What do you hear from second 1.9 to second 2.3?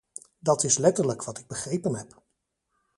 heb.